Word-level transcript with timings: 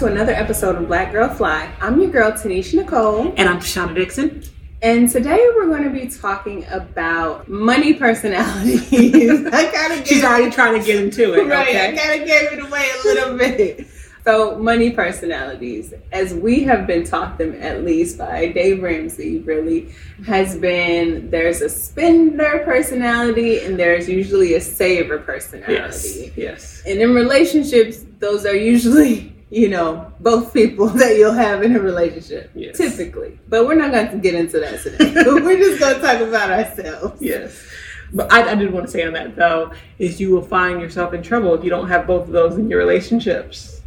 to 0.00 0.06
another 0.06 0.32
episode 0.32 0.76
of 0.76 0.86
Black 0.86 1.12
Girl 1.12 1.28
Fly. 1.28 1.70
I'm 1.78 2.00
your 2.00 2.10
girl, 2.10 2.32
Tanisha 2.32 2.76
Nicole. 2.76 3.34
And 3.36 3.46
I'm 3.46 3.58
Shauna 3.58 3.94
Dixon. 3.94 4.42
And 4.80 5.10
today 5.10 5.46
we're 5.54 5.66
going 5.66 5.82
to 5.82 5.90
be 5.90 6.08
talking 6.08 6.64
about 6.70 7.50
money 7.50 7.92
personalities. 7.92 8.90
I 9.52 9.66
kind 9.66 10.00
of 10.00 10.06
She's 10.06 10.24
already 10.24 10.50
trying 10.50 10.80
to 10.80 10.86
get 10.86 11.04
into 11.04 11.34
it. 11.34 11.46
Right. 11.46 11.68
Okay? 11.68 11.92
I 11.92 11.96
kind 11.98 12.22
of 12.22 12.26
gave 12.26 12.50
it 12.50 12.64
away 12.64 12.88
a 12.88 13.08
little 13.08 13.36
bit. 13.36 13.88
So, 14.24 14.56
money 14.56 14.90
personalities, 14.90 15.92
as 16.12 16.32
we 16.32 16.62
have 16.64 16.86
been 16.86 17.04
taught 17.04 17.36
them 17.36 17.54
at 17.60 17.84
least 17.84 18.16
by 18.16 18.48
Dave 18.52 18.82
Ramsey, 18.82 19.40
really 19.40 19.94
has 20.24 20.56
been 20.56 21.28
there's 21.28 21.60
a 21.60 21.68
spender 21.68 22.62
personality 22.64 23.60
and 23.60 23.78
there's 23.78 24.08
usually 24.08 24.54
a 24.54 24.62
saver 24.62 25.18
personality. 25.18 25.74
Yes. 25.74 26.36
Yes. 26.38 26.82
And 26.86 27.00
in 27.00 27.14
relationships, 27.14 28.06
those 28.18 28.46
are 28.46 28.56
usually, 28.56 29.34
you 29.50 29.68
know, 29.68 30.12
both 30.20 30.54
people 30.54 30.86
that 31.00 31.16
you'll 31.16 31.32
have 31.32 31.62
in 31.62 31.76
a 31.76 31.80
relationship, 31.80 32.50
yes. 32.54 32.76
typically. 32.76 33.38
But 33.48 33.66
we're 33.66 33.74
not 33.74 33.90
going 33.90 34.10
to 34.10 34.18
get 34.18 34.34
into 34.34 34.60
that 34.60 34.80
today. 34.80 35.12
we're 35.26 35.58
just 35.58 35.80
going 35.80 35.96
to 35.96 36.00
talk 36.00 36.20
about 36.20 36.50
ourselves. 36.50 37.20
Yes. 37.20 37.66
But 38.12 38.32
I, 38.32 38.50
I 38.50 38.54
did 38.54 38.72
want 38.72 38.86
to 38.86 38.92
say 38.92 39.04
on 39.04 39.12
that 39.12 39.36
though, 39.36 39.72
is 39.98 40.20
you 40.20 40.30
will 40.30 40.42
find 40.42 40.80
yourself 40.80 41.14
in 41.14 41.22
trouble 41.22 41.54
if 41.54 41.62
you 41.62 41.70
don't 41.70 41.88
have 41.88 42.06
both 42.06 42.26
of 42.26 42.32
those 42.32 42.56
in 42.56 42.68
your 42.68 42.78
relationships. 42.78 43.82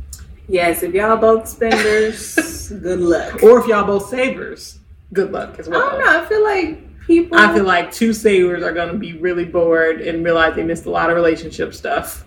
Yes, 0.48 0.84
if 0.84 0.94
y'all 0.94 1.18
both 1.18 1.48
spenders, 1.48 2.70
good 2.70 3.00
luck. 3.00 3.44
Or 3.44 3.60
if 3.60 3.68
y'all 3.68 3.86
both 3.86 4.10
savers, 4.10 4.80
good 5.12 5.32
luck 5.32 5.58
as 5.60 5.68
well. 5.68 5.82
I 5.82 5.92
don't 5.92 6.00
know. 6.00 6.22
I 6.22 6.26
feel 6.26 6.44
like 6.44 7.00
people. 7.06 7.38
I 7.38 7.54
feel 7.54 7.64
like 7.64 7.92
two 7.92 8.14
savers 8.14 8.64
are 8.64 8.74
going 8.74 8.92
to 8.92 8.98
be 8.98 9.14
really 9.14 9.46
bored 9.46 10.02
and 10.02 10.24
realize 10.24 10.56
they 10.56 10.64
missed 10.64 10.86
a 10.86 10.90
lot 10.90 11.10
of 11.10 11.16
relationship 11.16 11.74
stuff. 11.74 12.26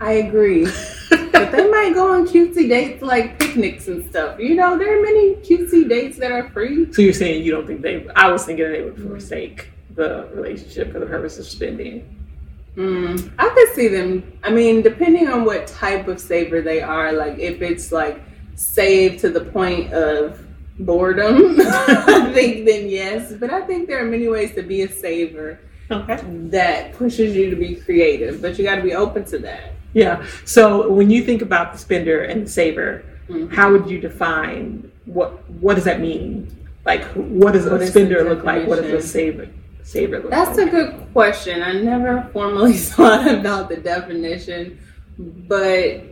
I 0.00 0.12
agree. 0.12 0.64
but 1.10 1.52
they 1.52 1.70
might 1.70 1.92
go 1.94 2.12
on 2.12 2.26
cutesy 2.26 2.68
dates 2.68 3.02
like 3.02 3.38
picnics 3.38 3.88
and 3.88 4.08
stuff. 4.10 4.38
You 4.38 4.54
know, 4.54 4.78
there 4.78 4.98
are 4.98 5.02
many 5.02 5.34
cutesy 5.36 5.88
dates 5.88 6.18
that 6.18 6.32
are 6.32 6.50
free. 6.50 6.92
So 6.92 7.02
you're 7.02 7.12
saying 7.12 7.44
you 7.44 7.52
don't 7.52 7.66
think 7.66 7.82
they? 7.82 8.06
I 8.16 8.30
was 8.30 8.44
thinking 8.44 8.70
they 8.70 8.82
would 8.82 9.00
forsake 9.00 9.70
the 9.94 10.28
relationship 10.32 10.92
for 10.92 10.98
the 10.98 11.06
purpose 11.06 11.38
of 11.38 11.46
spending. 11.46 12.16
Mm, 12.76 13.32
I 13.38 13.48
could 13.50 13.74
see 13.74 13.88
them. 13.88 14.38
I 14.42 14.50
mean, 14.50 14.82
depending 14.82 15.28
on 15.28 15.44
what 15.44 15.66
type 15.66 16.08
of 16.08 16.20
saver 16.20 16.60
they 16.60 16.82
are, 16.82 17.12
like 17.12 17.38
if 17.38 17.62
it's 17.62 17.92
like 17.92 18.20
saved 18.56 19.20
to 19.20 19.30
the 19.30 19.40
point 19.40 19.92
of 19.92 20.44
boredom, 20.80 21.56
I 21.60 22.32
think 22.34 22.66
then 22.66 22.88
yes. 22.88 23.32
But 23.34 23.52
I 23.52 23.60
think 23.62 23.86
there 23.86 24.04
are 24.04 24.10
many 24.10 24.28
ways 24.28 24.54
to 24.56 24.62
be 24.62 24.82
a 24.82 24.88
saver 24.88 25.60
okay. 25.90 26.20
that 26.48 26.94
pushes 26.94 27.36
you 27.36 27.50
to 27.50 27.56
be 27.56 27.76
creative, 27.76 28.42
but 28.42 28.58
you 28.58 28.64
got 28.64 28.76
to 28.76 28.82
be 28.82 28.94
open 28.94 29.24
to 29.26 29.38
that. 29.38 29.73
Yeah. 29.94 30.26
So 30.44 30.90
when 30.90 31.10
you 31.10 31.24
think 31.24 31.40
about 31.40 31.72
the 31.72 31.78
spender 31.78 32.22
and 32.22 32.46
the 32.46 32.50
saver, 32.50 33.04
mm-hmm. 33.28 33.54
how 33.54 33.72
would 33.72 33.88
you 33.88 33.98
define 33.98 34.90
what? 35.06 35.48
What 35.50 35.74
does 35.74 35.84
that 35.84 36.00
mean? 36.00 36.54
Like, 36.84 37.04
what 37.14 37.52
does 37.52 37.66
what 37.66 37.80
a 37.80 37.86
spender 37.86 38.28
look 38.28 38.44
like? 38.44 38.66
What 38.66 38.82
does 38.82 38.92
a 38.92 39.00
saver? 39.00 39.48
saver 39.84 40.16
look 40.16 40.30
like? 40.30 40.32
That's 40.32 40.58
like? 40.58 40.68
a 40.68 40.70
good 40.70 41.12
question. 41.12 41.62
I 41.62 41.72
never 41.72 42.28
formally 42.32 42.72
thought 42.92 43.28
about 43.32 43.68
the 43.68 43.76
definition, 43.76 44.78
but 45.18 46.02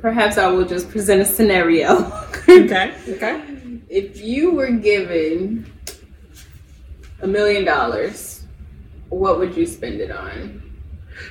perhaps 0.00 0.36
I 0.36 0.48
will 0.48 0.66
just 0.66 0.90
present 0.90 1.22
a 1.22 1.24
scenario. 1.24 2.06
okay. 2.48 2.94
Okay. 3.08 3.42
If 3.90 4.20
you 4.20 4.52
were 4.52 4.70
given 4.70 5.68
a 7.22 7.26
million 7.26 7.64
dollars, 7.64 8.44
what 9.08 9.40
would 9.40 9.56
you 9.56 9.66
spend 9.66 10.00
it 10.00 10.12
on? 10.12 10.62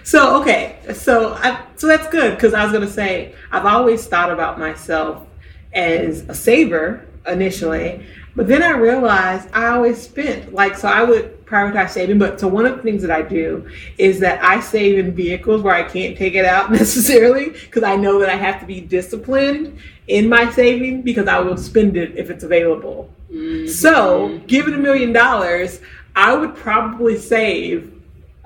So 0.04 0.42
okay, 0.42 0.78
so 0.94 1.34
I, 1.34 1.64
so 1.76 1.88
that's 1.88 2.08
good 2.10 2.36
because 2.36 2.54
I 2.54 2.64
was 2.64 2.72
gonna 2.72 2.88
say 2.88 3.34
I've 3.52 3.66
always 3.66 4.06
thought 4.08 4.32
about 4.32 4.60
myself 4.60 5.26
as 5.74 6.22
a 6.30 6.34
saver 6.34 7.06
initially, 7.28 8.06
but 8.36 8.48
then 8.48 8.64
I 8.64 8.72
realized 8.72 9.50
I 9.54 9.68
always 9.68 10.02
spent 10.02 10.54
like 10.54 10.78
so 10.78 10.88
I 10.88 11.04
would 11.04 11.40
prioritize 11.50 11.90
saving. 11.90 12.20
But 12.20 12.40
so 12.40 12.48
one 12.48 12.66
of 12.66 12.78
the 12.78 12.84
things 12.84 13.02
that 13.02 13.12
I 13.12 13.22
do 13.22 13.68
is 13.98 14.20
that 14.20 14.44
I 14.44 14.60
save 14.60 15.00
in 15.00 15.14
vehicles 15.14 15.62
where 15.62 15.74
I 15.74 15.84
can't 15.84 16.18
take 16.18 16.36
it 16.36 16.46
out 16.46 16.72
necessarily 16.72 17.50
because 17.50 17.84
I 17.84 17.96
know 17.96 18.20
that 18.20 18.30
I 18.30 18.36
have 18.36 18.60
to 18.60 18.66
be 18.66 18.82
disciplined 18.82 19.78
in 20.08 20.30
my 20.30 20.50
saving 20.52 21.02
because 21.02 21.28
I 21.28 21.40
will 21.40 21.58
spend 21.58 21.98
it 21.98 22.18
if 22.18 22.30
it's 22.30 22.44
available. 22.44 23.14
Mm-hmm. 23.32 23.68
So 23.68 24.40
given 24.48 24.74
a 24.74 24.78
million 24.78 25.12
dollars, 25.12 25.82
I 26.16 26.36
would 26.36 26.56
probably 26.56 27.18
save 27.18 27.94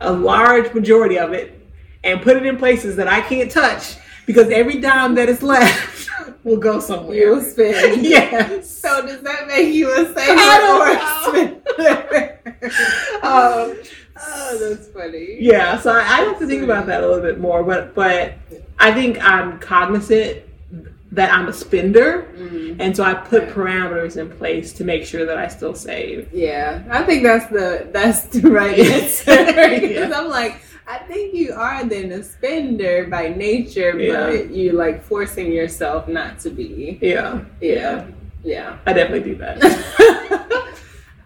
a 0.03 0.11
large 0.11 0.73
majority 0.73 1.17
of 1.17 1.33
it 1.33 1.59
and 2.03 2.21
put 2.21 2.37
it 2.37 2.45
in 2.45 2.57
places 2.57 2.95
that 2.97 3.07
I 3.07 3.21
can't 3.21 3.49
touch 3.49 3.95
because 4.25 4.49
every 4.49 4.79
dime 4.79 5.15
that 5.15 5.29
is 5.29 5.41
left 5.41 6.09
will 6.43 6.57
go 6.57 6.79
somewhere. 6.79 7.15
You'll 7.15 7.41
spend. 7.41 8.05
yes. 8.05 8.69
So 8.69 9.05
does 9.05 9.21
that 9.21 9.47
make 9.47 9.73
you 9.73 9.91
a 9.91 10.13
saver 10.13 10.41
or 10.71 10.89
a 10.89 10.99
spender? 11.23 12.39
um, 13.23 13.77
oh, 14.21 14.57
that's 14.59 14.89
funny. 14.89 15.37
Yeah, 15.39 15.79
so 15.79 15.91
I, 15.91 15.99
I 15.99 16.21
have 16.21 16.39
to 16.39 16.47
think 16.47 16.63
about 16.63 16.85
that 16.87 17.03
a 17.03 17.07
little 17.07 17.23
bit 17.23 17.39
more, 17.39 17.63
but 17.63 17.95
but 17.95 18.35
I 18.79 18.93
think 18.93 19.17
I'm 19.23 19.59
cognizant 19.59 20.43
that 21.13 21.31
I'm 21.31 21.47
a 21.47 21.53
spender, 21.53 22.23
mm-hmm. 22.35 22.81
and 22.81 22.95
so 22.95 23.03
I 23.03 23.13
put 23.13 23.49
parameters 23.49 24.17
in 24.17 24.29
place 24.29 24.73
to 24.73 24.83
make 24.83 25.05
sure 25.05 25.25
that 25.25 25.37
I 25.37 25.47
still 25.47 25.75
save. 25.75 26.33
Yeah, 26.33 26.83
I 26.89 27.03
think 27.03 27.23
that's 27.23 27.47
the 27.51 27.87
that's 27.91 28.23
the 28.25 28.49
right 28.49 28.77
answer 28.79 29.45
because 29.45 30.09
yeah. 30.09 30.19
I'm 30.19 30.29
like 30.29 30.61
I 30.87 30.97
think 30.99 31.33
you 31.33 31.53
are 31.53 31.83
then 31.85 32.11
a 32.11 32.23
spender 32.23 33.07
by 33.07 33.29
nature, 33.29 33.97
yeah. 33.97 34.29
but 34.29 34.49
you 34.49 34.73
like 34.73 35.03
forcing 35.03 35.51
yourself 35.51 36.07
not 36.07 36.39
to 36.39 36.49
be. 36.49 36.99
Yeah. 37.01 37.45
Yeah. 37.61 38.07
Yeah. 38.43 38.77
I 38.85 38.93
definitely 38.93 39.31
do 39.31 39.37
that. 39.37 39.59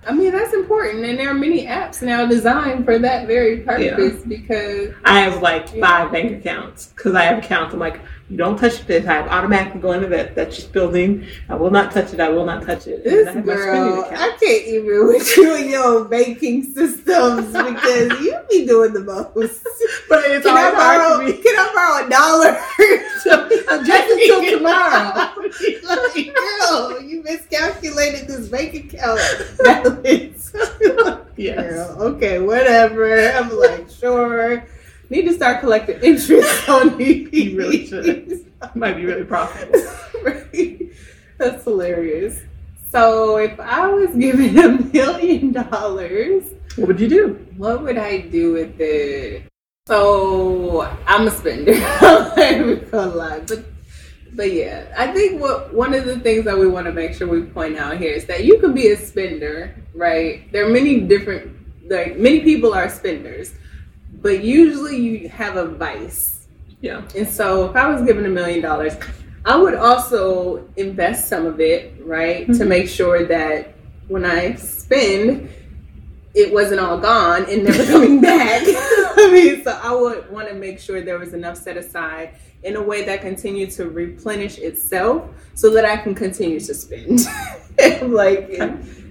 I 0.07 0.13
mean, 0.13 0.31
that's 0.31 0.53
important. 0.53 1.03
And 1.03 1.19
there 1.19 1.29
are 1.29 1.33
many 1.33 1.65
apps 1.65 2.01
now 2.01 2.25
designed 2.25 2.85
for 2.85 2.97
that 2.99 3.27
very 3.27 3.61
purpose 3.61 4.21
yeah. 4.21 4.27
because 4.27 4.93
I 5.03 5.21
have 5.21 5.41
like 5.41 5.67
five 5.79 6.11
bank 6.11 6.39
accounts 6.39 6.87
because 6.87 7.13
I 7.15 7.23
have 7.23 7.39
accounts. 7.39 7.73
I'm 7.73 7.79
like, 7.79 7.99
you 8.29 8.35
don't 8.35 8.57
touch 8.57 8.85
this. 8.85 9.05
I 9.07 9.19
automatically 9.19 9.79
go 9.79 9.93
into 9.93 10.07
that 10.07 10.35
that's 10.35 10.57
just 10.57 10.73
building. 10.73 11.25
I 11.47 11.55
will 11.55 11.71
not 11.71 11.93
touch 11.93 12.13
it. 12.13 12.19
I 12.19 12.27
will 12.27 12.45
not 12.45 12.65
touch 12.65 12.85
it. 12.85 13.03
This 13.03 13.27
I 13.29 13.39
girl, 13.39 14.03
I 14.03 14.35
can't 14.37 14.67
even 14.67 15.07
with 15.07 15.37
you 15.37 15.55
and 15.55 15.69
your 15.69 16.05
banking 16.05 16.63
systems 16.63 17.47
because 17.47 18.19
you 18.19 18.37
be 18.49 18.65
doing 18.65 18.91
the 18.91 18.99
most. 18.99 19.63
but 20.09 20.25
it's 20.25 20.45
can 20.45 20.57
I 20.57 20.71
borrow, 20.71 21.25
Can 21.25 21.41
I 21.45 21.71
borrow 21.73 22.05
a 22.05 22.09
dollar? 22.09 22.59
just 23.85 24.11
until 24.11 24.57
tomorrow. 24.57 25.31
like, 25.83 26.35
girl, 26.35 27.01
you 27.01 27.23
miscalculated 27.23 28.27
this 28.27 28.49
bank 28.49 28.73
account 28.73 29.21
balance. 29.63 30.53
yes. 31.37 31.55
Girl, 31.55 32.01
okay, 32.01 32.39
whatever. 32.39 33.29
I'm 33.31 33.57
like, 33.57 33.89
sure 33.89 34.67
need 35.09 35.23
to 35.23 35.33
start 35.33 35.59
collecting 35.61 35.99
interest 36.01 36.69
on 36.69 36.97
these. 36.97 37.29
you 37.33 37.57
really 37.57 37.85
should. 37.87 38.45
Might 38.75 38.95
be 38.95 39.05
really 39.05 39.23
profitable. 39.23 39.79
right. 40.23 40.91
That's 41.37 41.63
hilarious. 41.63 42.41
So 42.89 43.37
if 43.37 43.59
I 43.59 43.87
was 43.87 44.15
given 44.15 44.57
a 44.57 44.69
million 44.69 45.51
dollars, 45.51 46.53
what 46.75 46.87
would 46.87 46.99
you 46.99 47.09
do? 47.09 47.47
What 47.57 47.83
would 47.83 47.97
I 47.97 48.21
do 48.21 48.53
with 48.53 48.79
it? 48.79 49.43
So 49.87 50.81
I'm 51.05 51.27
a 51.27 51.31
spender. 51.31 51.73
I'm 52.01 52.89
gonna 52.89 53.43
but 53.47 53.65
but 54.33 54.51
yeah, 54.51 54.93
I 54.97 55.11
think 55.13 55.41
what 55.41 55.73
one 55.73 55.93
of 55.93 56.05
the 56.05 56.19
things 56.19 56.45
that 56.45 56.57
we 56.57 56.67
want 56.67 56.85
to 56.85 56.93
make 56.93 57.13
sure 57.13 57.27
we 57.27 57.43
point 57.43 57.77
out 57.77 57.97
here 57.97 58.11
is 58.11 58.25
that 58.25 58.43
you 58.43 58.59
can 58.59 58.73
be 58.73 58.89
a 58.89 58.97
spender, 58.97 59.75
right? 59.93 60.51
There 60.51 60.65
are 60.65 60.69
many 60.69 61.01
different 61.01 61.55
like 61.89 62.17
many 62.17 62.41
people 62.41 62.73
are 62.73 62.89
spenders 62.89 63.53
but 64.13 64.43
usually 64.43 64.97
you 64.97 65.29
have 65.29 65.57
a 65.57 65.65
vice. 65.65 66.47
Yeah. 66.81 67.03
And 67.15 67.27
so 67.27 67.69
if 67.69 67.75
I 67.75 67.89
was 67.89 68.03
given 68.03 68.25
a 68.25 68.29
million 68.29 68.61
dollars, 68.61 68.95
I 69.45 69.55
would 69.55 69.75
also 69.75 70.67
invest 70.75 71.27
some 71.27 71.45
of 71.45 71.59
it, 71.59 71.93
right, 72.01 72.43
mm-hmm. 72.43 72.57
to 72.57 72.65
make 72.65 72.89
sure 72.89 73.25
that 73.25 73.73
when 74.07 74.25
I 74.25 74.55
spend, 74.55 75.49
it 76.33 76.53
wasn't 76.53 76.79
all 76.79 76.97
gone 76.97 77.45
and 77.49 77.63
never 77.63 77.85
coming 77.91 78.21
back. 78.21 78.63
I 78.65 79.29
mean, 79.31 79.63
so 79.63 79.79
I 79.81 79.93
would 79.95 80.29
want 80.31 80.49
to 80.49 80.53
make 80.53 80.79
sure 80.79 81.01
there 81.01 81.17
was 81.17 81.33
enough 81.33 81.57
set 81.57 81.77
aside 81.77 82.35
in 82.63 82.75
a 82.75 82.81
way 82.81 83.03
that 83.05 83.21
continued 83.21 83.71
to 83.71 83.89
replenish 83.89 84.57
itself 84.57 85.29
so 85.55 85.69
that 85.71 85.85
I 85.85 85.97
can 85.97 86.13
continue 86.13 86.59
to 86.59 86.73
spend. 86.73 87.19
like, 88.01 88.49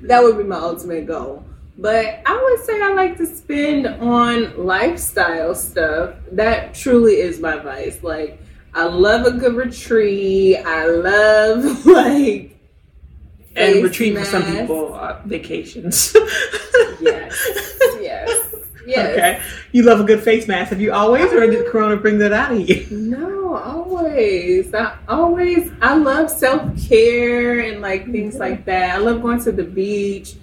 that 0.03 0.23
would 0.23 0.39
be 0.39 0.45
my 0.45 0.57
ultimate 0.57 1.07
goal. 1.07 1.45
But 1.79 2.23
I 2.25 2.43
would 2.43 2.65
say 2.65 2.81
I 2.81 2.95
like 2.95 3.17
to 3.19 3.27
spend 3.27 3.87
on 3.87 4.65
lifestyle 4.65 5.55
stuff. 5.55 6.15
That 6.33 6.75
truly 6.75 7.17
is 7.17 7.39
my 7.39 7.59
vice. 7.59 8.03
Like 8.03 8.41
I 8.75 8.85
love 8.85 9.27
a 9.27 9.33
good 9.33 9.55
retreat. 9.55 10.57
I 10.59 10.87
love 10.87 11.87
like 11.87 12.57
and 13.57 13.83
retreat 13.83 14.17
for 14.17 14.25
some 14.25 14.45
people 14.45 14.95
uh, 14.95 15.21
vacations. 15.25 16.15
yes, 17.01 17.49
yes. 18.01 18.43
Yes. 18.87 19.11
Okay. 19.11 19.43
You 19.73 19.83
love 19.83 19.99
a 19.99 20.05
good 20.05 20.23
face 20.23 20.47
mask. 20.47 20.71
Have 20.71 20.81
you 20.81 20.93
always, 20.93 21.33
or 21.33 21.45
did 21.51 21.67
Corona 21.67 21.97
bring 21.97 22.19
that 22.19 22.33
out 22.33 22.53
of 22.53 22.71
you? 22.71 22.87
No, 22.93 23.57
always. 23.57 24.73
I 24.73 24.97
always 25.09 25.73
I 25.83 25.97
love 25.97 26.31
self 26.31 26.63
care 26.89 27.59
and 27.59 27.81
like 27.81 28.11
things 28.13 28.37
like 28.37 28.65
that. 28.67 28.95
I 28.95 28.99
love 28.99 29.23
going 29.23 29.43
to 29.43 29.51
the 29.51 29.65
beach. 29.65 30.35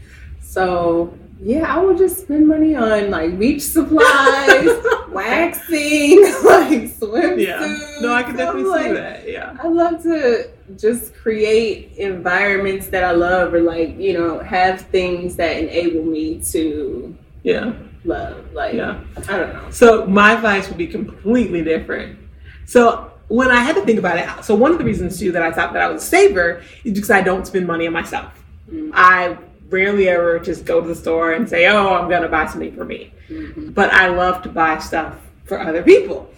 So 0.41 1.17
yeah, 1.43 1.75
I 1.75 1.79
would 1.79 1.97
just 1.97 2.19
spend 2.21 2.47
money 2.47 2.73
on 2.75 3.09
like 3.11 3.37
beach 3.37 3.61
supplies, 3.61 4.69
waxing, 5.09 6.21
like 6.45 6.83
swimsuits. 6.89 7.45
Yeah. 7.45 7.97
No, 8.01 8.13
I 8.13 8.23
can 8.23 8.35
definitely 8.37 8.71
I'm 8.71 8.83
see 8.87 8.93
that. 8.93 9.29
Yeah. 9.29 9.57
I 9.61 9.67
love 9.67 10.01
to 10.03 10.49
just 10.77 11.13
create 11.15 11.91
environments 11.97 12.87
that 12.87 13.03
I 13.03 13.11
love 13.11 13.53
or 13.53 13.59
like, 13.61 13.97
you 13.99 14.13
know, 14.13 14.39
have 14.39 14.81
things 14.81 15.35
that 15.35 15.57
enable 15.57 16.03
me 16.03 16.39
to 16.51 17.15
Yeah. 17.43 17.73
love. 18.05 18.53
Like 18.53 18.73
Yeah. 18.75 19.01
I 19.27 19.37
don't 19.37 19.53
know. 19.53 19.69
So 19.69 20.05
my 20.05 20.33
advice 20.33 20.69
would 20.69 20.77
be 20.77 20.87
completely 20.87 21.61
different. 21.61 22.17
So 22.65 23.11
when 23.27 23.51
I 23.51 23.59
had 23.59 23.75
to 23.75 23.81
think 23.81 23.99
about 23.99 24.17
it, 24.17 24.45
so 24.45 24.55
one 24.55 24.71
of 24.71 24.77
the 24.77 24.85
reasons 24.85 25.19
too 25.19 25.33
that 25.33 25.41
I 25.41 25.51
thought 25.51 25.73
that 25.73 25.81
I 25.81 25.89
was 25.89 26.03
a 26.03 26.05
saver 26.05 26.61
is 26.85 26.93
because 26.93 27.11
I 27.11 27.21
don't 27.21 27.45
spend 27.45 27.67
money 27.67 27.85
on 27.85 27.91
myself. 27.93 28.31
Mm. 28.71 28.91
I 28.93 29.37
rarely 29.73 30.07
ever 30.07 30.39
just 30.39 30.63
go 30.63 30.79
to 30.79 30.87
the 30.87 30.95
store 30.95 31.33
and 31.33 31.49
say, 31.49 31.67
"Oh, 31.67 31.95
I'm 31.95 32.09
gonna 32.09 32.29
buy 32.29 32.45
something 32.45 32.73
for 32.73 32.85
me." 32.85 33.11
Mhm. 33.29 33.73
But 33.73 33.91
I 33.91 34.07
love 34.07 34.41
to 34.43 34.49
buy 34.49 34.77
stuff 34.77 35.15
for 35.45 35.59
other 35.59 35.81
people. 35.81 36.29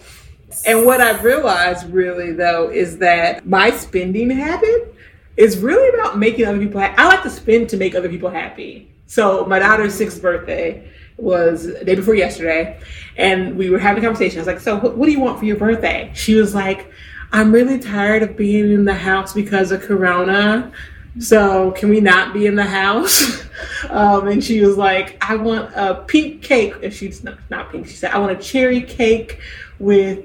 And 0.66 0.86
what 0.86 1.00
I've 1.00 1.22
realized 1.22 1.92
really 1.92 2.32
though 2.32 2.70
is 2.70 2.98
that 2.98 3.46
my 3.46 3.70
spending 3.70 4.30
habit 4.30 4.94
is 5.36 5.58
really 5.58 5.88
about 5.96 6.18
making 6.18 6.46
other 6.46 6.58
people 6.58 6.80
happy. 6.80 6.94
I 6.96 7.06
like 7.08 7.22
to 7.24 7.30
spend 7.30 7.68
to 7.68 7.76
make 7.76 7.94
other 7.94 8.08
people 8.08 8.30
happy. 8.30 8.88
So 9.06 9.44
my 9.44 9.58
daughter's 9.58 9.94
sixth 9.94 10.20
birthday 10.22 10.82
was 11.18 11.66
the 11.66 11.84
day 11.84 11.94
before 11.94 12.14
yesterday, 12.14 12.76
and 13.16 13.56
we 13.56 13.70
were 13.70 13.78
having 13.78 14.02
a 14.02 14.06
conversation. 14.06 14.38
I 14.38 14.42
was 14.42 14.46
like, 14.46 14.60
"So 14.60 14.76
what, 14.76 14.96
what 14.96 15.06
do 15.06 15.12
you 15.12 15.20
want 15.20 15.38
for 15.38 15.44
your 15.44 15.56
birthday?" 15.56 16.10
She 16.14 16.34
was 16.34 16.54
like, 16.54 16.86
"I'm 17.32 17.52
really 17.52 17.78
tired 17.78 18.22
of 18.22 18.36
being 18.36 18.72
in 18.72 18.84
the 18.84 18.94
house 18.94 19.32
because 19.32 19.72
of 19.72 19.82
Corona." 19.82 20.72
So 21.18 21.70
can 21.72 21.88
we 21.88 22.00
not 22.00 22.34
be 22.34 22.46
in 22.46 22.56
the 22.56 22.64
house? 22.64 23.44
um, 23.90 24.28
and 24.28 24.42
she 24.42 24.60
was 24.60 24.76
like, 24.76 25.16
I 25.26 25.36
want 25.36 25.72
a 25.74 26.04
pink 26.06 26.42
cake. 26.42 26.74
And 26.82 26.92
she's 26.92 27.24
not, 27.24 27.38
not 27.50 27.70
pink. 27.72 27.86
She 27.86 27.94
said, 27.94 28.12
I 28.12 28.18
want 28.18 28.32
a 28.32 28.42
cherry 28.42 28.82
cake 28.82 29.40
with, 29.78 30.24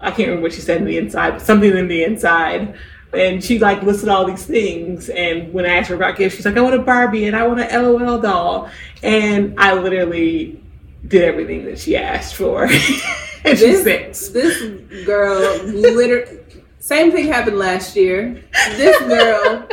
I 0.00 0.10
can't 0.10 0.28
remember 0.28 0.42
what 0.42 0.52
she 0.52 0.60
said 0.60 0.78
in 0.78 0.86
the 0.86 0.96
inside, 0.96 1.32
but 1.32 1.42
something 1.42 1.76
in 1.76 1.88
the 1.88 2.04
inside. 2.04 2.76
And 3.12 3.44
she 3.44 3.58
like 3.58 3.82
listed 3.82 4.08
all 4.08 4.24
these 4.24 4.44
things. 4.44 5.08
And 5.08 5.52
when 5.52 5.66
I 5.66 5.76
asked 5.76 5.88
her 5.90 5.94
about 5.94 6.16
gifts, 6.16 6.36
she's 6.36 6.46
like, 6.46 6.56
I 6.56 6.60
want 6.62 6.74
a 6.74 6.80
Barbie 6.80 7.26
and 7.26 7.36
I 7.36 7.46
want 7.46 7.60
an 7.60 7.82
LOL 7.82 8.20
doll. 8.20 8.70
And 9.02 9.54
I 9.60 9.74
literally 9.74 10.60
did 11.06 11.22
everything 11.22 11.64
that 11.66 11.78
she 11.78 11.96
asked 11.96 12.34
for. 12.34 12.64
and 13.44 13.58
she's 13.58 13.82
six. 13.82 14.28
this 14.28 15.04
girl 15.04 15.62
literally 15.64 16.40
same 16.84 17.12
thing 17.12 17.28
happened 17.28 17.56
last 17.56 17.96
year. 17.96 18.44
This 18.76 18.98
girl 19.04 19.66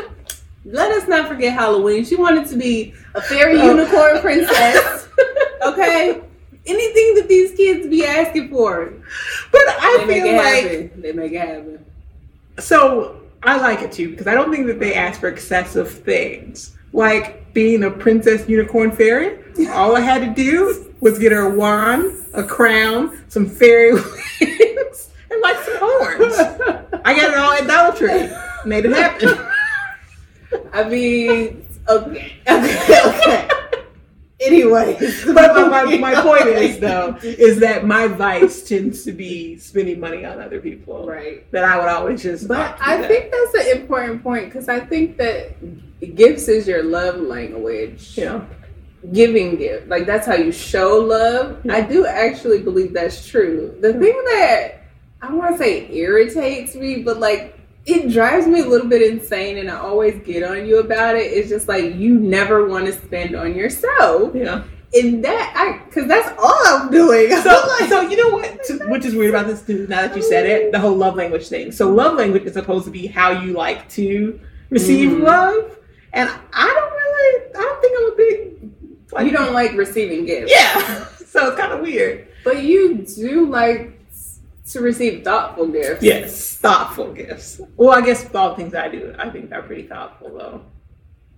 let 0.65 0.91
us 0.91 1.07
not 1.07 1.27
forget 1.27 1.53
Halloween. 1.53 2.05
She 2.05 2.15
wanted 2.15 2.47
to 2.47 2.55
be 2.57 2.93
a 3.15 3.21
fairy 3.21 3.59
Oh. 3.59 3.65
unicorn 3.75 4.19
princess. 4.21 5.07
Okay? 5.63 6.21
Anything 6.65 7.15
that 7.15 7.25
these 7.27 7.55
kids 7.57 7.87
be 7.87 8.05
asking 8.05 8.49
for, 8.49 8.93
But 9.51 9.61
I 9.67 10.03
they 10.07 10.21
feel 10.21 10.35
like 10.35 10.63
happen. 10.63 11.01
They 11.01 11.11
make 11.11 11.31
it 11.33 11.39
happen. 11.39 11.85
So 12.59 13.21
I 13.43 13.57
like 13.57 13.81
it 13.81 13.91
too 13.91 14.11
because 14.11 14.27
I 14.27 14.35
don't 14.35 14.51
think 14.51 14.67
that 14.67 14.79
they 14.79 14.93
ask 14.93 15.19
for 15.19 15.27
excessive 15.27 15.91
things. 15.91 16.75
Like 16.93 17.51
being 17.53 17.83
a 17.83 17.89
princess 17.91 18.47
unicorn 18.47 18.91
fairy, 18.91 19.39
all 19.69 19.95
I 19.95 20.01
had 20.01 20.21
to 20.21 20.29
do 20.43 20.93
was 20.99 21.17
get 21.17 21.31
her 21.31 21.51
a 21.51 21.55
wand, 21.55 22.25
a 22.33 22.43
crown, 22.43 23.23
some 23.27 23.47
fairy 23.49 23.93
wings, 24.39 25.09
and 25.31 25.41
like 25.41 25.57
some 25.63 25.77
horns. 25.79 26.35
I 27.03 27.15
got 27.15 27.31
it 27.31 27.37
all 27.37 27.53
at 27.53 27.65
Dollar 27.65 27.95
Tree. 27.95 28.29
Made 28.65 28.85
it 28.85 28.91
happen. 28.91 29.29
I 30.73 30.83
mean, 30.89 31.65
okay, 31.87 32.33
okay, 32.47 33.07
okay. 33.07 33.47
Anyways, 34.39 35.23
But 35.25 35.53
my, 35.69 35.83
my, 35.83 35.97
my 35.97 36.21
point 36.21 36.47
is 36.47 36.79
though, 36.79 37.15
is 37.21 37.59
that 37.59 37.85
my 37.85 38.07
vice 38.07 38.67
tends 38.67 39.03
to 39.03 39.11
be 39.11 39.55
spending 39.57 39.99
money 39.99 40.25
on 40.25 40.41
other 40.41 40.59
people. 40.59 41.05
right. 41.05 41.49
That 41.51 41.63
I 41.63 41.77
would 41.77 41.87
always 41.87 42.23
just 42.23 42.47
But 42.47 42.75
I 42.81 42.97
that. 42.97 43.07
think 43.07 43.31
that's 43.31 43.67
an 43.67 43.77
important 43.81 44.23
point 44.23 44.45
because 44.45 44.67
I 44.67 44.79
think 44.79 45.17
that 45.17 45.53
gifts 46.15 46.47
is 46.47 46.67
your 46.67 46.81
love 46.83 47.17
language. 47.19 48.17
know. 48.17 48.45
Giving 49.13 49.57
gift, 49.57 49.87
like 49.89 50.05
that's 50.07 50.25
how 50.27 50.35
you 50.35 50.51
show 50.51 50.97
love. 50.99 51.59
Yeah. 51.63 51.73
I 51.75 51.81
do 51.81 52.05
actually 52.05 52.61
believe 52.61 52.93
that's 52.93 53.27
true. 53.27 53.75
The 53.81 53.93
thing 53.93 54.13
that 54.25 54.83
I 55.23 55.33
want 55.33 55.51
to 55.53 55.57
say 55.57 55.87
irritates 55.91 56.75
me, 56.75 57.01
but 57.01 57.19
like 57.19 57.57
it 57.85 58.11
drives 58.11 58.45
me 58.47 58.59
a 58.61 58.65
little 58.65 58.87
bit 58.87 59.01
insane, 59.01 59.57
and 59.57 59.69
I 59.69 59.77
always 59.77 60.15
get 60.23 60.43
on 60.43 60.65
you 60.67 60.79
about 60.79 61.15
it. 61.15 61.31
It's 61.31 61.49
just 61.49 61.67
like 61.67 61.95
you 61.95 62.19
never 62.19 62.67
want 62.67 62.85
to 62.85 62.93
spend 62.93 63.35
on 63.35 63.55
yourself, 63.55 64.33
Yeah. 64.35 64.63
and 64.93 65.23
that 65.25 65.53
I 65.55 65.83
because 65.85 66.07
that's 66.07 66.29
all 66.37 66.61
I'm 66.67 66.91
doing. 66.91 67.29
So, 67.41 67.49
I'm 67.49 67.67
like, 67.79 67.89
so 67.89 68.01
you 68.01 68.17
know 68.17 68.29
what? 68.37 68.63
t- 68.65 68.77
Which 68.87 69.05
is 69.05 69.15
weird 69.15 69.33
about 69.33 69.47
this 69.47 69.61
too. 69.63 69.87
Now 69.87 70.01
that 70.07 70.15
you 70.15 70.21
said 70.21 70.45
it, 70.45 70.71
the 70.71 70.79
whole 70.79 70.95
love 70.95 71.15
language 71.15 71.47
thing. 71.47 71.71
So, 71.71 71.89
love 71.91 72.15
language 72.17 72.43
is 72.43 72.53
supposed 72.53 72.85
to 72.85 72.91
be 72.91 73.07
how 73.07 73.31
you 73.31 73.53
like 73.53 73.89
to 73.89 74.39
receive 74.69 75.09
Mhm. 75.11 75.23
love, 75.23 75.77
and 76.13 76.29
I 76.53 76.67
don't 76.67 76.91
really. 76.91 77.45
I 77.55 77.61
don't 77.61 77.81
think 77.81 77.97
I'm 77.97 78.11
a 78.11 78.15
big. 78.15 78.71
Like, 79.13 79.25
you 79.25 79.31
don't 79.31 79.53
like 79.53 79.73
receiving 79.75 80.25
gifts. 80.25 80.51
Yeah. 80.55 81.05
So 81.31 81.47
it's 81.47 81.57
kind 81.57 81.71
of 81.71 81.79
weird. 81.79 82.27
But 82.43 82.61
you 82.63 83.05
do 83.15 83.45
like 83.49 84.00
to 84.71 84.81
receive 84.81 85.23
thoughtful 85.23 85.67
gifts. 85.67 86.03
Yes, 86.03 86.57
thoughtful 86.57 87.13
gifts. 87.13 87.61
Well, 87.75 87.91
I 87.91 88.01
guess 88.01 88.33
all 88.33 88.49
the 88.49 88.55
things 88.55 88.73
I 88.73 88.87
do, 88.89 89.13
I 89.17 89.29
think 89.29 89.51
are 89.51 89.61
pretty 89.61 89.87
thoughtful 89.87 90.37
though. 90.37 90.61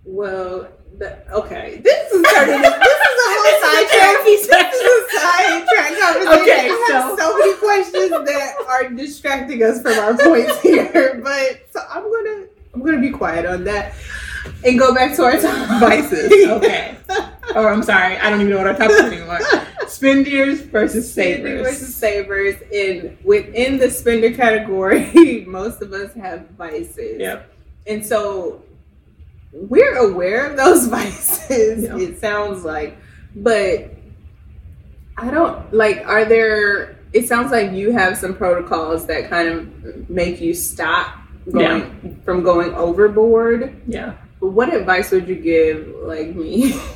Well, 0.04 0.68
the, 0.98 1.32
okay. 1.32 1.80
This 1.82 2.12
is 2.12 2.26
turning. 2.32 2.60
this 2.60 2.70
is 2.70 3.18
a 3.24 3.28
whole 3.32 3.60
sidetrack. 3.62 4.24
This 4.24 4.44
is 4.44 4.50
a 4.50 5.18
sidetrack 5.18 6.00
conversation. 6.00 6.42
Okay, 6.42 6.68
I 6.70 6.88
have 6.92 7.10
so- 7.10 7.16
so 7.16 7.38
many 7.38 7.54
questions 7.54 8.10
that 8.10 8.54
are 8.68 8.90
distracting 8.90 9.62
us 9.62 9.82
from 9.82 9.98
our 9.98 10.16
points 10.16 10.60
here. 10.60 11.20
But 11.24 11.66
so 11.70 11.80
I'm 11.88 12.02
gonna 12.02 12.46
I'm 12.74 12.82
gonna 12.84 13.00
be 13.00 13.10
quiet 13.10 13.46
on 13.46 13.64
that 13.64 13.94
and 14.64 14.78
go 14.78 14.94
back 14.94 15.16
to 15.16 15.24
our. 15.24 15.38
Vices. 15.80 16.30
Okay. 16.50 16.96
or 17.54 17.68
oh, 17.68 17.68
I'm 17.68 17.82
sorry, 17.82 18.16
I 18.18 18.30
don't 18.30 18.40
even 18.40 18.50
know 18.50 18.58
what 18.58 18.66
our 18.66 18.74
topic 18.74 18.90
is 18.90 19.12
anymore. 19.12 19.38
Spenders 19.94 20.60
versus 20.62 21.12
savers. 21.12 21.66
versus 21.66 21.94
savers, 21.94 22.56
and 22.72 23.16
within 23.24 23.78
the 23.78 23.90
spender 23.90 24.32
category, 24.32 25.44
most 25.48 25.82
of 25.82 25.92
us 25.92 26.12
have 26.14 26.48
vices. 26.50 27.20
Yep. 27.20 27.50
And 27.86 28.04
so 28.04 28.62
we're 29.52 29.96
aware 29.96 30.46
of 30.50 30.56
those 30.56 30.86
vices, 30.98 31.84
Yeah. 31.84 31.98
it 31.98 32.18
sounds 32.20 32.64
like. 32.64 32.96
But 33.36 33.90
I 35.16 35.30
don't 35.30 35.72
like, 35.72 36.04
are 36.06 36.24
there, 36.24 36.98
it 37.12 37.28
sounds 37.28 37.52
like 37.52 37.72
you 37.72 37.92
have 37.92 38.16
some 38.18 38.34
protocols 38.34 39.06
that 39.06 39.28
kind 39.30 39.48
of 39.48 40.10
make 40.10 40.40
you 40.40 40.54
stop 40.54 41.18
going 41.52 42.20
from 42.24 42.42
going 42.42 42.74
overboard. 42.74 43.80
Yeah. 43.86 44.14
But 44.40 44.48
what 44.48 44.72
advice 44.74 45.10
would 45.12 45.28
you 45.28 45.36
give, 45.36 45.88
like 46.02 46.34
me? 46.34 46.74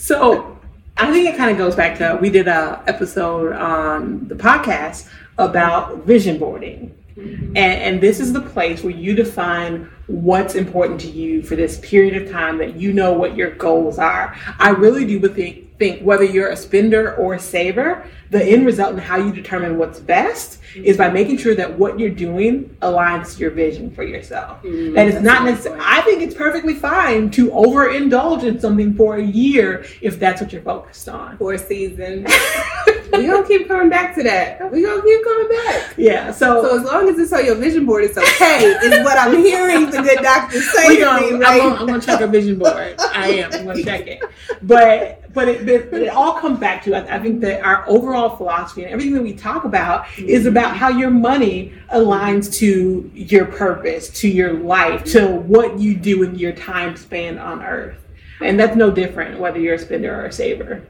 So 0.00 0.57
I 0.98 1.12
think 1.12 1.28
it 1.28 1.36
kind 1.36 1.50
of 1.50 1.56
goes 1.56 1.76
back 1.76 1.96
to 1.98 2.18
we 2.20 2.28
did 2.28 2.48
a 2.48 2.82
episode 2.86 3.52
on 3.52 4.26
the 4.26 4.34
podcast 4.34 5.08
about 5.38 5.98
vision 6.04 6.38
boarding. 6.38 6.94
Mm-hmm. 7.16 7.56
And, 7.56 7.56
and 7.56 8.00
this 8.00 8.20
is 8.20 8.32
the 8.32 8.40
place 8.40 8.82
where 8.82 8.92
you 8.92 9.14
define 9.14 9.90
what's 10.06 10.54
important 10.54 11.00
to 11.02 11.08
you 11.08 11.42
for 11.42 11.56
this 11.56 11.78
period 11.80 12.20
of 12.20 12.30
time 12.30 12.58
that 12.58 12.76
you 12.76 12.92
know 12.92 13.12
what 13.12 13.36
your 13.36 13.50
goals 13.52 13.98
are. 13.98 14.36
I 14.58 14.70
really 14.70 15.04
do 15.04 15.20
think, 15.28 15.67
think 15.78 16.02
whether 16.02 16.24
you're 16.24 16.48
a 16.48 16.56
spender 16.56 17.14
or 17.16 17.34
a 17.34 17.38
saver, 17.38 18.04
the 18.30 18.44
end 18.44 18.66
result 18.66 18.90
and 18.92 19.00
how 19.00 19.16
you 19.16 19.32
determine 19.32 19.78
what's 19.78 20.00
best 20.00 20.60
is 20.74 20.96
by 20.96 21.08
making 21.08 21.38
sure 21.38 21.54
that 21.54 21.78
what 21.78 21.98
you're 21.98 22.10
doing 22.10 22.76
aligns 22.82 23.34
to 23.34 23.40
your 23.40 23.50
vision 23.50 23.90
for 23.90 24.02
yourself. 24.02 24.62
Mm, 24.62 24.98
And 24.98 25.08
it's 25.08 25.22
not 25.22 25.44
necessarily. 25.44 25.80
I 25.84 26.02
think 26.02 26.22
it's 26.22 26.34
perfectly 26.34 26.74
fine 26.74 27.30
to 27.30 27.48
overindulge 27.50 28.42
in 28.42 28.60
something 28.60 28.94
for 28.94 29.16
a 29.16 29.22
year 29.24 29.86
if 30.02 30.18
that's 30.18 30.40
what 30.42 30.52
you're 30.52 30.62
focused 30.62 31.08
on. 31.08 31.38
For 31.38 31.54
a 31.54 31.58
seasons. 31.58 32.30
we 33.12 33.26
gonna 33.26 33.46
keep 33.46 33.68
coming 33.68 33.88
back 33.88 34.14
to 34.14 34.22
that. 34.22 34.70
We 34.70 34.82
gonna 34.82 35.02
keep 35.02 35.24
coming 35.24 35.48
back. 35.48 35.94
yeah, 35.96 36.30
so, 36.30 36.62
So 36.62 36.78
as 36.78 36.84
long 36.84 37.08
as 37.08 37.18
it's 37.18 37.32
on 37.32 37.44
your 37.44 37.54
vision 37.54 37.86
board, 37.86 38.04
it's 38.04 38.16
okay. 38.16 38.64
is 38.64 39.04
what 39.04 39.18
I'm 39.18 39.36
hearing 39.36 39.90
the 39.90 40.02
good 40.02 40.18
doctor 40.22 40.60
say 40.60 40.88
we 40.88 40.98
gonna, 40.98 41.38
me, 41.38 41.44
I'm, 41.44 41.58
gonna, 41.58 41.74
I'm 41.76 41.86
gonna 41.86 42.00
check 42.00 42.20
a 42.20 42.26
vision 42.26 42.58
board. 42.58 42.94
I 42.98 43.28
am. 43.28 43.52
I'm 43.52 43.66
gonna 43.66 43.82
check 43.82 44.06
it. 44.06 44.22
But 44.62 45.32
but 45.32 45.48
it, 45.48 45.66
but 45.66 45.90
but 45.90 46.02
it 46.02 46.08
all 46.08 46.34
comes 46.34 46.58
back 46.58 46.82
to 46.84 46.94
I, 46.94 47.16
I 47.16 47.22
think 47.22 47.40
that 47.42 47.62
our 47.62 47.88
overall 47.88 48.36
philosophy 48.36 48.82
and 48.82 48.92
everything 48.92 49.14
that 49.14 49.22
we 49.22 49.34
talk 49.34 49.64
about 49.64 50.06
is 50.18 50.40
mm-hmm. 50.40 50.48
about 50.48 50.76
how 50.76 50.88
your 50.88 51.10
money 51.10 51.72
aligns 51.94 52.52
to 52.54 53.10
your 53.14 53.46
purpose, 53.46 54.10
to 54.20 54.28
your 54.28 54.54
life, 54.54 55.04
to 55.04 55.28
what 55.28 55.78
you 55.78 55.94
do 55.94 56.22
in 56.22 56.38
your 56.38 56.52
time 56.52 56.96
span 56.96 57.38
on 57.38 57.62
Earth, 57.62 57.98
and 58.40 58.58
that's 58.58 58.76
no 58.76 58.90
different 58.90 59.38
whether 59.38 59.58
you're 59.58 59.74
a 59.74 59.78
spender 59.78 60.14
or 60.14 60.26
a 60.26 60.32
saver. 60.32 60.86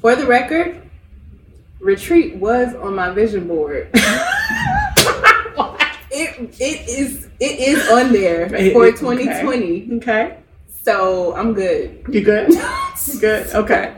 For 0.00 0.16
the 0.16 0.26
record, 0.26 0.89
retreat 1.80 2.36
was 2.36 2.74
on 2.76 2.94
my 2.94 3.10
vision 3.10 3.48
board. 3.48 3.90
it 6.12 6.38
it 6.60 6.88
is 6.88 7.28
it 7.40 7.58
is 7.60 7.88
on 7.90 8.12
there 8.12 8.48
for 8.72 8.90
2020. 8.90 9.88
Okay. 9.96 10.36
So 10.82 11.34
I'm 11.36 11.52
good. 11.54 12.04
You 12.10 12.22
good? 12.22 12.50
Good. 13.20 13.46
Okay. 13.54 13.94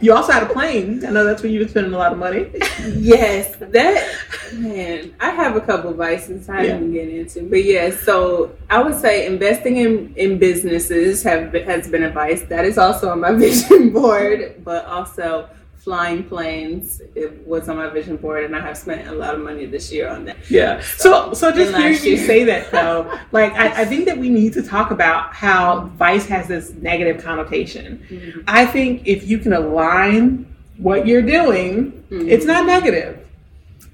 You 0.00 0.12
also 0.14 0.30
had 0.30 0.44
a 0.44 0.46
plane. 0.46 1.04
I 1.04 1.10
know 1.10 1.24
that's 1.24 1.42
where 1.42 1.50
you've 1.50 1.62
been 1.62 1.68
spending 1.70 1.92
a 1.94 1.98
lot 1.98 2.12
of 2.12 2.18
money. 2.18 2.50
yes, 2.96 3.56
that 3.58 4.16
man. 4.52 5.12
I 5.18 5.30
have 5.30 5.56
a 5.56 5.60
couple 5.60 5.90
of 5.90 5.96
vices 5.96 6.48
I 6.48 6.62
Yeah. 6.62 6.74
didn't 6.74 6.92
get 6.92 7.08
into, 7.08 7.42
but 7.48 7.64
yeah. 7.64 7.90
So 7.90 8.54
I 8.70 8.80
would 8.82 8.94
say 8.94 9.26
investing 9.26 9.78
in 9.78 10.14
in 10.16 10.38
businesses 10.38 11.22
have 11.24 11.52
has 11.54 11.88
been 11.88 12.04
advice. 12.04 12.42
That 12.42 12.64
is 12.64 12.78
also 12.78 13.10
on 13.10 13.20
my 13.20 13.32
vision 13.32 13.90
board, 13.90 14.62
but 14.64 14.84
also 14.86 15.48
flying 15.84 16.24
planes 16.24 17.02
it 17.14 17.46
was 17.46 17.68
on 17.68 17.76
my 17.76 17.88
vision 17.90 18.16
board, 18.16 18.44
and 18.44 18.56
I 18.56 18.60
have 18.60 18.76
spent 18.78 19.06
a 19.06 19.12
lot 19.12 19.34
of 19.34 19.40
money 19.42 19.66
this 19.66 19.92
year 19.92 20.08
on 20.08 20.24
that. 20.24 20.38
Yeah. 20.50 20.80
So 20.80 21.34
so 21.34 21.52
just 21.52 21.74
And 21.74 21.82
hearing 21.82 22.02
you 22.02 22.16
say 22.16 22.42
that 22.44 22.70
though, 22.70 23.12
like 23.32 23.52
I, 23.52 23.82
I 23.82 23.84
think 23.84 24.06
that 24.06 24.16
we 24.16 24.30
need 24.30 24.54
to 24.54 24.62
talk 24.62 24.90
about 24.90 25.34
how 25.34 25.90
vice 25.98 26.26
has 26.26 26.48
this 26.48 26.72
negative 26.72 27.22
connotation. 27.22 28.42
I 28.48 28.64
think 28.64 29.06
if 29.06 29.28
you 29.28 29.38
can 29.38 29.52
align 29.52 30.46
what 30.78 31.06
you're 31.06 31.22
doing, 31.22 32.02
Mhm. 32.10 32.28
it's 32.30 32.46
not 32.46 32.66
negative. 32.66 33.18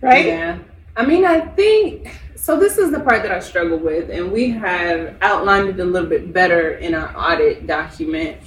Right? 0.01 0.27
Yeah. 0.27 0.59
I 0.97 1.05
mean, 1.05 1.25
I 1.25 1.41
think 1.41 2.09
so. 2.37 2.59
This 2.59 2.79
is 2.79 2.91
the 2.93 3.01
part 3.01 3.23
that 3.25 3.33
I 3.33 3.41
struggle 3.41 3.79
with, 3.79 4.11
and 4.11 4.31
we 4.33 4.51
have 4.51 5.17
outlined 5.23 5.69
it 5.71 5.81
a 5.81 5.85
little 5.85 6.09
bit 6.09 6.33
better 6.33 6.73
in 6.73 6.95
our 6.95 7.11
audit 7.17 7.67
document. 7.67 8.39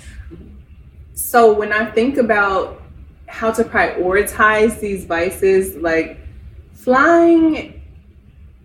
So 1.14 1.54
when 1.54 1.72
I 1.74 1.86
think 1.92 2.18
about 2.18 2.83
how 3.34 3.50
to 3.52 3.63
prioritize 3.63 4.80
these 4.80 5.06
vices, 5.06 5.75
like 5.78 6.20
flying 6.74 7.82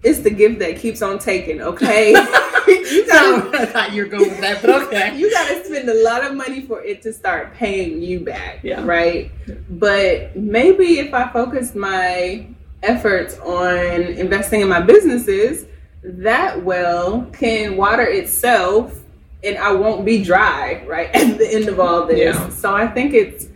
is 0.02 0.22
the 0.22 0.28
gift 0.30 0.58
that 0.58 0.76
keeps 0.76 1.00
on 1.00 1.18
taking, 1.18 1.62
okay? 1.62 2.10
you 2.68 3.06
gotta 3.08 3.58
I 3.60 3.64
thought 3.64 3.92
you 3.94 4.02
were 4.04 4.10
going 4.10 4.28
with 4.28 4.40
that, 4.42 4.60
but 4.60 4.70
okay. 4.82 5.16
you 5.18 5.30
got 5.32 5.48
to 5.48 5.64
spend 5.64 5.88
a 5.88 6.04
lot 6.04 6.22
of 6.22 6.34
money 6.36 6.60
for 6.66 6.82
it 6.82 7.00
to 7.02 7.14
start 7.14 7.54
paying 7.54 8.02
you 8.02 8.20
back, 8.20 8.60
Yeah. 8.62 8.84
right? 8.84 9.32
But 9.70 10.36
maybe 10.36 10.98
if 10.98 11.14
I 11.14 11.32
focus 11.32 11.74
my 11.74 12.46
efforts 12.82 13.38
on 13.38 14.02
investing 14.02 14.60
in 14.60 14.68
my 14.68 14.80
businesses, 14.82 15.64
that 16.04 16.62
well 16.62 17.22
can 17.32 17.78
water 17.78 18.04
itself 18.06 18.94
and 19.42 19.56
I 19.56 19.72
won't 19.72 20.04
be 20.04 20.22
dry, 20.22 20.84
right? 20.86 21.08
At 21.14 21.38
the 21.38 21.48
end 21.54 21.68
of 21.68 21.80
all 21.80 22.06
this. 22.06 22.18
Yeah. 22.18 22.50
So 22.50 22.74
I 22.74 22.86
think 22.86 23.14
it's 23.14 23.46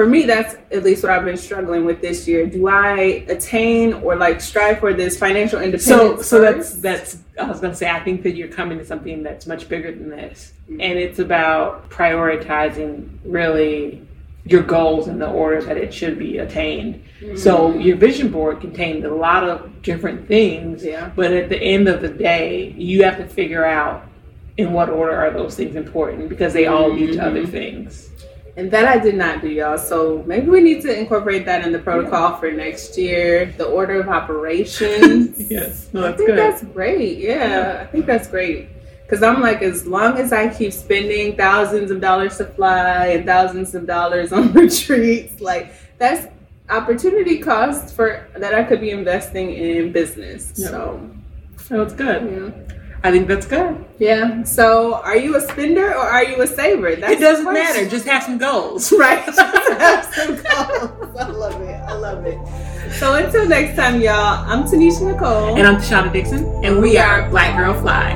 for 0.00 0.06
me 0.06 0.22
that's 0.24 0.54
at 0.72 0.82
least 0.82 1.02
what 1.02 1.12
I've 1.12 1.26
been 1.26 1.36
struggling 1.36 1.84
with 1.84 2.00
this 2.00 2.26
year. 2.26 2.46
Do 2.46 2.68
I 2.68 3.22
attain 3.28 3.92
or 3.92 4.16
like 4.16 4.40
strive 4.40 4.78
for 4.78 4.94
this 4.94 5.18
financial 5.18 5.60
independence? 5.60 5.84
So 5.84 6.22
so 6.22 6.40
that's 6.40 6.70
first? 6.70 6.82
that's 6.82 7.18
I 7.38 7.44
was 7.44 7.60
gonna 7.60 7.74
say 7.74 7.90
I 7.90 8.00
think 8.00 8.22
that 8.22 8.34
you're 8.34 8.48
coming 8.48 8.78
to 8.78 8.84
something 8.86 9.22
that's 9.22 9.46
much 9.46 9.68
bigger 9.68 9.92
than 9.92 10.08
this. 10.08 10.54
Mhm. 10.70 10.80
And 10.80 10.98
it's 10.98 11.18
about 11.18 11.90
prioritizing 11.90 13.10
really 13.26 14.00
your 14.46 14.62
goals 14.62 15.06
in 15.06 15.18
the 15.18 15.28
order 15.28 15.60
that 15.64 15.76
it 15.76 15.92
should 15.92 16.18
be 16.18 16.38
attained. 16.38 17.02
So 17.36 17.74
your 17.74 17.98
vision 17.98 18.30
board 18.30 18.62
contained 18.62 19.04
a 19.04 19.14
lot 19.14 19.46
of 19.46 19.82
different 19.82 20.26
things, 20.26 20.82
yeah. 20.82 21.10
but 21.14 21.30
at 21.30 21.50
the 21.50 21.58
end 21.58 21.88
of 21.88 22.00
the 22.00 22.08
day, 22.08 22.74
you 22.78 23.04
have 23.04 23.18
to 23.18 23.26
figure 23.26 23.66
out 23.66 24.04
in 24.56 24.72
what 24.72 24.88
order 24.88 25.14
are 25.14 25.30
those 25.30 25.56
things 25.56 25.76
important 25.76 26.30
because 26.30 26.54
they 26.54 26.64
all 26.64 26.90
lead 26.90 27.12
to 27.12 27.18
other 27.22 27.42
Mhm. 27.42 27.50
things. 27.50 28.10
And 28.56 28.70
that 28.72 28.84
I 28.84 28.98
did 28.98 29.14
not 29.14 29.40
do, 29.40 29.48
y'all. 29.48 29.78
So 29.78 30.22
maybe 30.26 30.48
we 30.50 30.60
need 30.60 30.82
to 30.82 30.98
incorporate 30.98 31.44
that 31.46 31.64
in 31.64 31.72
the 31.72 31.78
protocol 31.78 32.36
for 32.36 32.50
next 32.50 32.98
year. 32.98 33.46
The 33.56 33.64
order 33.66 34.00
of 34.00 34.08
operations. 34.20 35.50
Yes, 35.50 35.88
no, 35.92 36.00
I 36.00 36.08
that's 36.08 36.16
think 36.18 36.28
good. 36.30 36.38
that's 36.38 36.62
great. 36.64 37.18
Yeah, 37.18 37.78
I 37.82 37.86
think 37.90 38.06
that's 38.06 38.28
great. 38.28 38.68
Because 39.04 39.22
I'm 39.22 39.40
like, 39.40 39.62
as 39.62 39.86
long 39.86 40.18
as 40.18 40.32
I 40.32 40.52
keep 40.52 40.72
spending 40.72 41.36
thousands 41.36 41.90
of 41.90 42.00
dollars 42.00 42.36
to 42.38 42.44
fly 42.46 43.06
and 43.08 43.26
thousands 43.26 43.74
of 43.74 43.86
dollars 43.86 44.32
on 44.32 44.52
retreats, 44.64 45.40
like 45.40 45.72
that's 45.98 46.26
opportunity 46.68 47.38
cost 47.38 47.94
for 47.96 48.28
that 48.36 48.54
I 48.54 48.62
could 48.62 48.80
be 48.80 48.90
investing 48.90 49.50
in 49.52 49.90
business. 49.92 50.52
Yeah. 50.56 50.68
So 50.68 51.10
So 51.56 51.82
it's 51.82 51.92
good. 51.94 52.22
yeah. 52.30 52.76
I 53.02 53.10
think 53.10 53.28
that's 53.28 53.46
good. 53.46 53.82
yeah. 53.98 54.42
So 54.42 54.94
are 54.94 55.16
you 55.16 55.36
a 55.36 55.40
spender 55.40 55.88
or 55.90 56.04
are 56.16 56.24
you 56.24 56.42
a 56.42 56.46
saver? 56.46 56.96
That's 56.96 57.14
it 57.14 57.20
doesn't 57.20 57.46
matter. 57.52 57.88
Just 57.88 58.04
have 58.06 58.22
some 58.24 58.36
goals. 58.38 58.92
Right. 58.98 59.20
Have 59.80 60.04
some 60.14 60.34
goals. 60.36 61.16
I 61.16 61.28
love 61.30 61.60
it. 61.62 61.80
I 61.88 61.94
love 61.94 62.26
it. 62.26 62.38
So 62.98 63.14
until 63.14 63.48
next 63.48 63.76
time, 63.76 64.00
y'all, 64.02 64.44
I'm 64.50 64.64
Tanisha 64.64 65.10
Nicole. 65.10 65.56
And 65.56 65.66
I'm 65.66 65.76
Tashana 65.76 66.12
Dixon, 66.12 66.44
and 66.64 66.82
we 66.82 66.98
are 66.98 67.30
Black 67.30 67.56
Girl 67.56 67.72
Fly. 67.80 68.12